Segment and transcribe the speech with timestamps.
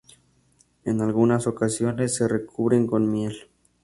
[0.83, 3.51] En algunas ocasiones se recubren con miel.